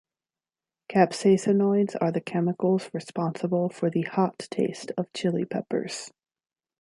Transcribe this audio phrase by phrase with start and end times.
[0.89, 6.09] Capsaicinoids are the chemicals responsible for the "hot" taste of chili peppers.